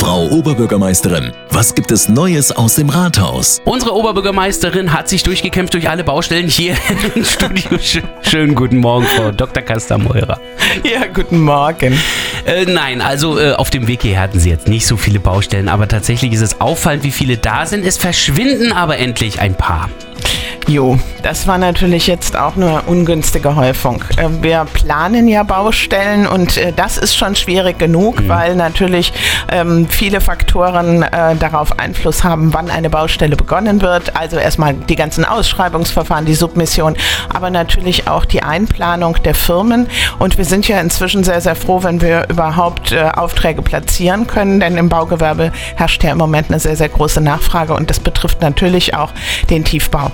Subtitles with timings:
[0.00, 3.60] Frau Oberbürgermeisterin, was gibt es Neues aus dem Rathaus?
[3.66, 6.74] Unsere Oberbürgermeisterin hat sich durchgekämpft durch alle Baustellen hier
[7.14, 7.78] im Studio.
[8.22, 9.62] Schönen guten Morgen, Frau Dr.
[9.62, 10.40] Kastameurer.
[10.90, 12.00] Ja, guten Morgen.
[12.46, 15.68] Äh, nein, also äh, auf dem Weg hier hatten Sie jetzt nicht so viele Baustellen,
[15.68, 17.84] aber tatsächlich ist es auffallend, wie viele da sind.
[17.84, 19.90] Es verschwinden aber endlich ein paar.
[20.70, 24.04] Jo, das war natürlich jetzt auch eine ungünstige Häufung.
[24.16, 28.28] Äh, wir planen ja Baustellen und äh, das ist schon schwierig genug, mhm.
[28.28, 29.12] weil natürlich
[29.50, 34.16] ähm, viele Faktoren äh, darauf Einfluss haben, wann eine Baustelle begonnen wird.
[34.16, 36.94] Also erstmal die ganzen Ausschreibungsverfahren, die Submission,
[37.34, 39.88] aber natürlich auch die Einplanung der Firmen.
[40.20, 44.76] Und wir sind ja inzwischen sehr, sehr froh, wenn wir überhaupt Aufträge platzieren können, denn
[44.76, 48.94] im Baugewerbe herrscht ja im Moment eine sehr, sehr große Nachfrage und das betrifft natürlich
[48.94, 49.10] auch
[49.50, 50.12] den Tiefbau.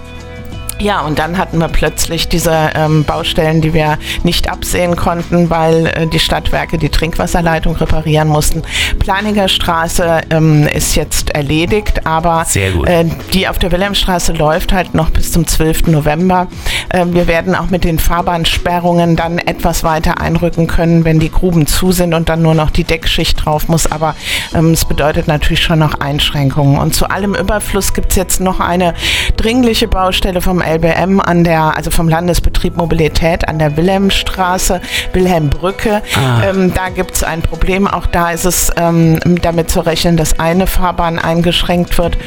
[0.78, 5.86] Ja, und dann hatten wir plötzlich diese ähm, Baustellen, die wir nicht absehen konnten, weil
[5.86, 8.62] äh, die Stadtwerke die Trinkwasserleitung reparieren mussten.
[8.98, 15.08] Planiger Straße ähm, ist jetzt erledigt, aber äh, die auf der Wilhelmstraße läuft halt noch
[15.08, 15.86] bis zum 12.
[15.86, 16.46] November.
[16.90, 21.66] Äh, wir werden auch mit den Fahrbahnsperrungen dann etwas weiter einrücken können, wenn die Gruben
[21.66, 23.90] zu sind und dann nur noch die Deckschicht drauf muss.
[23.90, 24.14] Aber
[24.54, 26.78] ähm, es bedeutet natürlich schon noch Einschränkungen.
[26.78, 28.92] Und zu allem Überfluss gibt es jetzt noch eine
[29.38, 34.80] dringliche Baustelle vom LBM an der, also vom Landesbetrieb Mobilität an der Wilhelmstraße,
[35.12, 36.02] Wilhelmbrücke.
[36.16, 36.42] Ah.
[36.50, 37.86] Ähm, da gibt es ein Problem.
[37.86, 42.18] Auch da ist es ähm, damit zu rechnen, dass eine Fahrbahn eingeschränkt wird.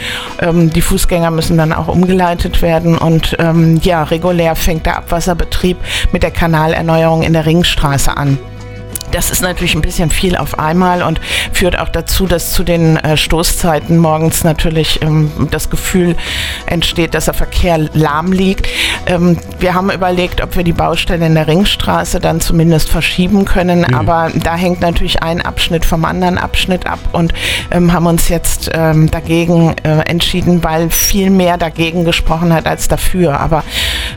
[0.42, 2.98] Ähm, die Fußgänger müssen dann auch umgeleitet werden.
[2.98, 5.78] Und ähm, ja, regulär fängt der Abwasserbetrieb
[6.12, 8.38] mit der Kanalerneuerung in der Ringstraße an.
[9.12, 11.20] Das ist natürlich ein bisschen viel auf einmal und
[11.52, 16.16] führt auch dazu, dass zu den äh, Stoßzeiten morgens natürlich ähm, das Gefühl
[16.66, 18.68] entsteht, dass der Verkehr lahm liegt.
[19.06, 23.80] Ähm, wir haben überlegt, ob wir die Baustelle in der Ringstraße dann zumindest verschieben können,
[23.80, 23.96] mhm.
[23.96, 27.34] aber da hängt natürlich ein Abschnitt vom anderen Abschnitt ab und
[27.72, 33.40] ähm, haben uns jetzt dagegen äh, entschieden, weil viel mehr dagegen gesprochen hat als dafür.
[33.40, 33.64] Aber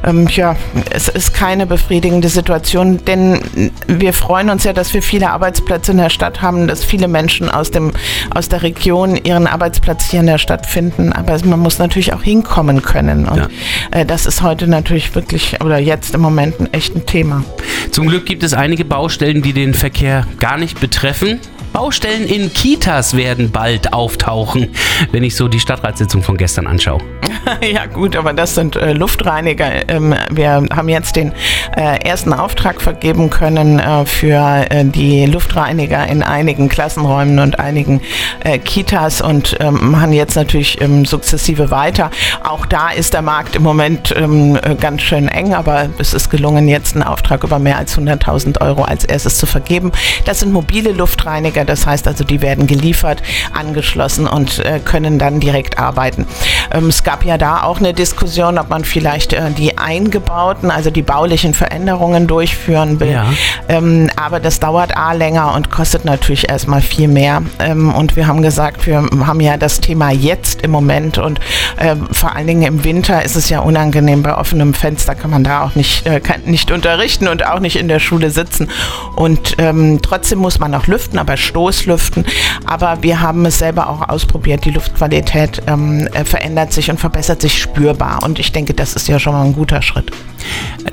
[0.04, 0.56] ähm, ja,
[0.90, 5.98] es ist keine befriedigende Situation, denn wir freuen uns ja, dass wir viele Arbeitsplätze in
[5.98, 7.92] der Stadt haben, dass viele Menschen aus, dem,
[8.34, 11.12] aus der Region ihren Arbeitsplatz hier in der Stadt finden.
[11.12, 13.28] Aber man muss natürlich auch hinkommen können.
[13.28, 13.48] Und ja.
[13.90, 17.44] äh, das ist heute natürlich wirklich oder jetzt im Moment ein echt ein Thema.
[17.90, 21.40] Zum Glück gibt es einige Baustellen, die den Verkehr gar nicht betreffen.
[21.72, 24.68] Baustellen in Kitas werden bald auftauchen,
[25.10, 27.00] wenn ich so die Stadtratssitzung von gestern anschaue.
[27.72, 29.88] ja gut, aber das sind äh, Luftreiniger.
[29.88, 31.32] Ähm, wir haben jetzt den
[31.76, 38.00] äh, ersten Auftrag vergeben können äh, für äh, die Luftreiniger in einigen Klassenräumen und einigen
[38.44, 42.10] äh, Kitas und ähm, machen jetzt natürlich ähm, sukzessive weiter.
[42.44, 46.30] Auch da ist der Markt im Moment ähm, äh, ganz schön eng, aber es ist
[46.30, 49.92] gelungen, jetzt einen Auftrag über mehr als 100.000 Euro als erstes zu vergeben.
[50.24, 55.78] Das sind mobile Luftreiniger, das heißt also, die werden geliefert, angeschlossen und können dann direkt
[55.78, 56.26] arbeiten.
[56.72, 60.70] Ähm, es gab ja ja da auch eine Diskussion, ob man vielleicht äh, die eingebauten,
[60.70, 63.12] also die baulichen Veränderungen durchführen will.
[63.12, 63.26] Ja.
[63.68, 67.42] Ähm, aber das dauert A länger und kostet natürlich erstmal viel mehr.
[67.58, 71.40] Ähm, und wir haben gesagt, wir haben ja das Thema jetzt im Moment und
[71.78, 74.22] äh, vor allen Dingen im Winter ist es ja unangenehm.
[74.22, 77.76] Bei offenem Fenster kann man da auch nicht, äh, kann nicht unterrichten und auch nicht
[77.76, 78.68] in der Schule sitzen.
[79.16, 82.26] Und ähm, trotzdem muss man auch lüften, aber Stoßlüften.
[82.66, 84.66] Aber wir haben es selber auch ausprobiert.
[84.66, 88.22] Die Luftqualität ähm, äh, verändert sich und verbessert verbessert sich spürbar.
[88.22, 90.10] Und ich denke, das ist ja schon mal ein guter Schritt.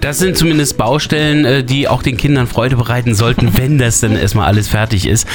[0.02, 4.18] Das sind zumindest Baustellen, äh, die auch den Kindern Freude bereiten sollten, wenn das dann
[4.18, 5.26] erstmal alles fertig ist.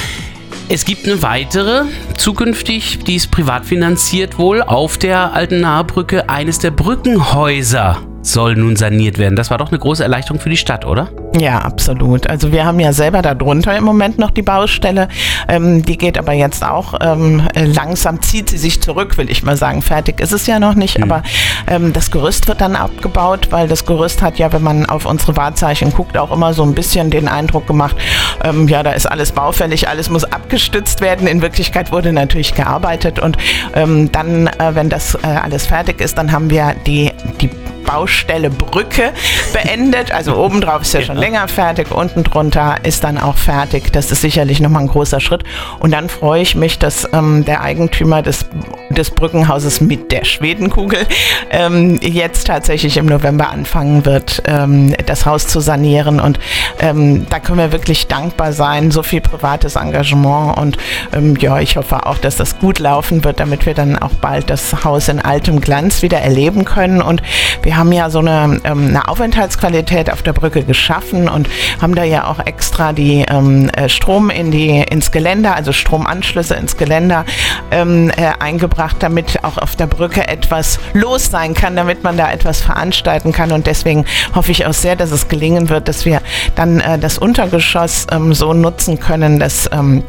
[0.69, 1.85] Es gibt eine weitere,
[2.17, 8.75] zukünftig, die ist privat finanziert wohl, auf der Alten Nahebrücke, eines der Brückenhäuser soll nun
[8.75, 9.35] saniert werden.
[9.35, 11.09] Das war doch eine große Erleichterung für die Stadt, oder?
[11.37, 12.27] Ja, absolut.
[12.27, 15.09] Also wir haben ja selber darunter im Moment noch die Baustelle.
[15.47, 19.57] Ähm, die geht aber jetzt auch ähm, langsam, zieht sie sich zurück, will ich mal
[19.57, 19.81] sagen.
[19.81, 21.03] Fertig ist es ja noch nicht, mhm.
[21.03, 21.23] aber
[21.67, 25.35] ähm, das Gerüst wird dann abgebaut, weil das Gerüst hat ja, wenn man auf unsere
[25.35, 27.95] Wahrzeichen guckt, auch immer so ein bisschen den Eindruck gemacht,
[28.43, 31.27] ähm, ja, da ist alles baufällig, alles muss abgestützt werden.
[31.27, 33.37] In Wirklichkeit wurde natürlich gearbeitet und
[33.73, 37.11] ähm, dann, äh, wenn das äh, alles fertig ist, dann haben wir die,
[37.41, 37.49] die
[37.85, 39.13] Baustelle Brücke
[39.53, 40.11] beendet.
[40.11, 43.91] Also obendrauf ist ja, ja schon länger fertig, unten drunter ist dann auch fertig.
[43.91, 45.43] Das ist sicherlich nochmal ein großer Schritt.
[45.79, 48.45] Und dann freue ich mich, dass ähm, der Eigentümer des,
[48.89, 51.05] des Brückenhauses mit der Schwedenkugel
[51.51, 56.19] ähm, jetzt tatsächlich im November anfangen wird, ähm, das Haus zu sanieren.
[56.19, 56.39] Und
[56.79, 58.91] ähm, da können wir wirklich dankbar sein.
[58.91, 60.57] So viel privates Engagement.
[60.57, 60.77] Und
[61.13, 64.49] ähm, ja, ich hoffe auch, dass das gut laufen wird, damit wir dann auch bald
[64.49, 67.01] das Haus in altem Glanz wieder erleben können.
[67.01, 67.21] Und
[67.61, 71.49] wir wir haben ja so eine, ähm, eine Aufenthaltsqualität auf der Brücke geschaffen und
[71.81, 76.55] haben da ja auch extra die ähm, äh, Strom in die, ins Geländer, also Stromanschlüsse
[76.55, 77.25] ins Geländer
[77.71, 82.31] ähm, äh, eingebracht, damit auch auf der Brücke etwas los sein kann, damit man da
[82.31, 83.51] etwas veranstalten kann.
[83.51, 86.21] Und deswegen hoffe ich auch sehr, dass es gelingen wird, dass wir
[86.55, 90.01] dann äh, das Untergeschoss ähm, so nutzen können, dass ähm,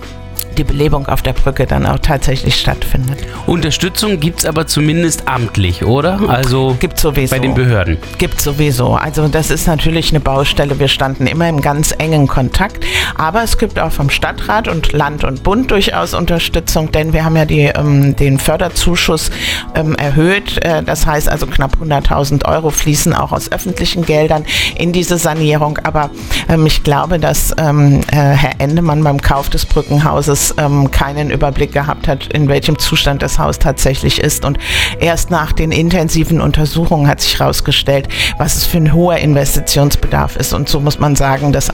[0.58, 3.18] die Belebung auf der Brücke dann auch tatsächlich stattfindet.
[3.46, 6.20] Unterstützung gibt es aber zumindest amtlich, oder?
[6.28, 7.34] Also gibt sowieso.
[7.34, 7.98] bei den Behörden.
[8.18, 8.94] Gibt sowieso.
[8.94, 10.78] Also das ist natürlich eine Baustelle.
[10.78, 12.84] Wir standen immer im ganz engen Kontakt.
[13.16, 17.36] Aber es gibt auch vom Stadtrat und Land und Bund durchaus Unterstützung, denn wir haben
[17.36, 19.30] ja die, ähm, den Förderzuschuss
[19.74, 20.62] ähm, erhöht.
[20.64, 24.44] Äh, das heißt also knapp 100.000 Euro fließen auch aus öffentlichen Geldern
[24.76, 25.78] in diese Sanierung.
[25.82, 26.10] Aber
[26.48, 31.72] ähm, ich glaube, dass ähm, äh, Herr Endemann beim Kauf des Brückenhauses ähm, keinen Überblick
[31.72, 34.44] gehabt hat, in welchem Zustand das Haus tatsächlich ist.
[34.44, 34.58] Und
[35.00, 38.08] erst nach den intensiven Untersuchungen hat sich herausgestellt,
[38.38, 40.52] was es für ein hoher Investitionsbedarf ist.
[40.52, 41.70] Und so muss man sagen, dass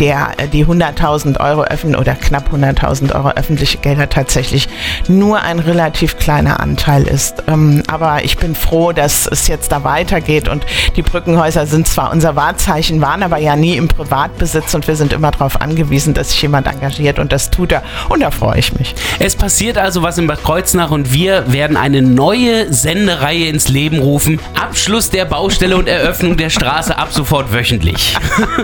[0.00, 4.68] der, äh, die 100.000 Euro öffnen oder knapp 100.000 Euro öffentliche Gelder tatsächlich
[5.08, 7.42] nur ein relativ kleiner Anteil ist.
[7.46, 10.66] Ähm, aber ich bin froh, dass es jetzt da weitergeht und
[10.96, 15.12] die Brückenhäuser sind zwar unser Wahrzeichen, waren aber ja nie im Privatbesitz und wir sind
[15.12, 18.72] immer darauf angewiesen, dass sich jemand engagiert und das tut er und da freue ich
[18.74, 18.94] mich.
[19.18, 23.98] Es passiert also was in Bad Kreuznach und wir werden eine neue Sendereihe ins Leben
[23.98, 24.40] rufen.
[24.54, 28.16] Abschluss der Baustelle und Eröffnung der Straße ab sofort wöchentlich.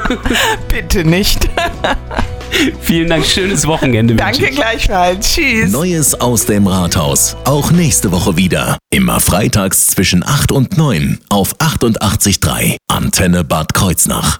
[0.68, 1.48] Bitte nicht.
[2.80, 4.14] Vielen Dank, schönes Wochenende.
[4.16, 5.34] Danke gleichfalls.
[5.34, 5.70] Tschüss.
[5.70, 7.36] Neues aus dem Rathaus.
[7.44, 8.78] Auch nächste Woche wieder.
[8.90, 14.36] Immer freitags zwischen 8 und 9 auf 88.3 Antenne Bad Kreuznach.